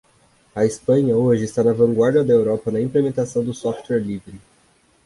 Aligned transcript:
A 0.55 0.65
Espanha 0.65 1.15
hoje 1.15 1.43
está 1.45 1.63
na 1.63 1.73
vanguarda 1.73 2.23
da 2.25 2.33
Europa 2.33 2.71
na 2.71 2.81
implementação 2.81 3.45
do 3.45 3.53
software 3.53 3.99
livre. 3.99 4.41